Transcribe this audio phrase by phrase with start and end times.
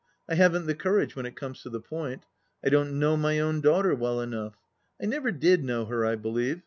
[0.27, 2.25] I haven't the courage when it comes to the point.
[2.65, 4.55] I don't know my own daughter well enough.
[4.99, 6.59] I never did know her, I believe.